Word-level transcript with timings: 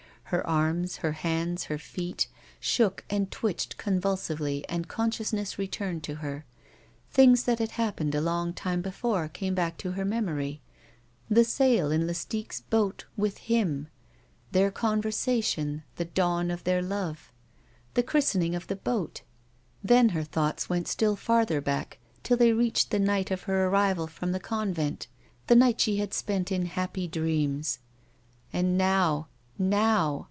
Her 0.31 0.47
arms, 0.47 0.95
her 0.99 1.11
hands, 1.11 1.65
her 1.65 1.77
feet, 1.77 2.29
shook 2.61 3.03
and 3.09 3.29
twitched 3.29 3.75
convulsively, 3.75 4.63
and 4.69 4.87
consciousness 4.87 5.59
returned 5.59 6.03
to 6.05 6.15
her. 6.23 6.45
Things 7.11 7.43
that 7.43 7.59
had 7.59 7.71
happened 7.71 8.15
a 8.15 8.21
long 8.21 8.53
time 8.53 8.81
before 8.81 9.27
came 9.27 9.53
back 9.53 9.75
to 9.79 9.91
her 9.91 10.05
memory: 10.05 10.61
the 11.29 11.43
sail 11.43 11.91
in 11.91 12.07
Lastique's 12.07 12.61
boat 12.61 13.03
with 13.17 13.39
him, 13.39 13.89
their 14.53 14.71
conversation, 14.71 15.83
the 15.97 16.05
dawn 16.05 16.49
of 16.49 16.63
their 16.63 16.81
love, 16.81 17.33
the 17.95 18.01
christening 18.03 18.55
of 18.55 18.67
the 18.67 18.77
boat; 18.77 19.23
then 19.83 20.09
her 20.15 20.23
thoughts 20.23 20.69
went 20.69 20.87
still 20.87 21.17
farther 21.17 21.59
back 21.59 21.99
till 22.23 22.37
they 22.37 22.53
reached 22.53 22.91
the 22.91 22.99
night 22.99 23.31
of 23.31 23.41
her 23.43 23.67
arrival 23.67 24.07
from 24.07 24.31
the 24.31 24.39
convent— 24.39 25.07
the 25.47 25.57
night 25.57 25.81
she 25.81 25.97
had 25.97 26.13
spent 26.13 26.53
in 26.53 26.67
happy 26.67 27.05
dreams. 27.05 27.79
And 28.53 28.77
now, 28.77 29.27
now 29.59 30.11